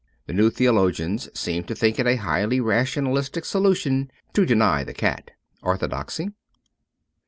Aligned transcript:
The 0.25 0.33
new 0.33 0.49
theologians 0.49 1.29
seem 1.39 1.63
to 1.65 1.75
think 1.75 1.99
it 1.99 2.07
a 2.07 2.15
highly 2.15 2.59
rationalistic 2.59 3.45
solution 3.45 4.09
to 4.33 4.47
deny 4.47 4.83
the 4.83 4.95
cat. 4.95 5.29
^Orthodoxy.' 5.61 6.31